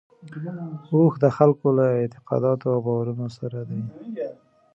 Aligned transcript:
اوښ 0.93 1.13
د 1.23 1.25
خلکو 1.37 1.67
له 1.77 1.85
اعتقاداتو 1.99 2.65
او 2.73 2.79
باورونو 2.85 3.27
سره 3.37 3.59
دی. 3.69 3.81